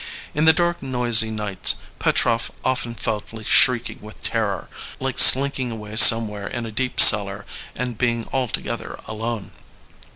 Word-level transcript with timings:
In 0.33 0.45
the 0.45 0.51
dark, 0.51 0.81
noisy 0.81 1.29
nights 1.29 1.75
Petrov 1.99 2.49
often 2.65 2.95
felt 2.95 3.31
like 3.31 3.45
shrieking 3.45 4.01
with 4.01 4.23
terror, 4.23 4.67
like 4.99 5.19
slinking 5.19 5.69
away 5.69 5.95
somewhere 5.95 6.47
in 6.47 6.65
a 6.65 6.71
deep 6.71 6.99
cellar 6.99 7.45
and 7.75 7.99
being 7.99 8.27
altogether 8.33 8.99
alone. 9.07 9.51